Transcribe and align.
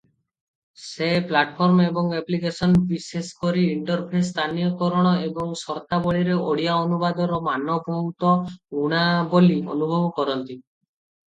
ସେ 0.83 1.07
ପ୍ଲାଟଫର୍ମ 1.31 1.83
ଏବଂ 1.89 2.07
ଆପ୍ଲିକେସନ, 2.19 2.79
ବିଶେଷକରି 2.91 3.65
ଇଣ୍ଟରଫେସ୍ 3.73 4.25
ସ୍ଥାନୀୟକରଣ 4.31 5.11
ଏବଂ 5.27 5.53
ସର୍ତ୍ତାବଳୀରେ 5.63 6.39
ଓଡ଼ିଆ 6.47 6.79
ଅନୁବାଦର 6.87 7.39
ମାନ 7.49 7.77
ବହୁତ 7.91 8.33
ଊଣା 8.85 9.03
ବୋଲି 9.35 9.59
ଅନୁଭବ 9.77 10.01
କରନ୍ତି। 10.19 10.59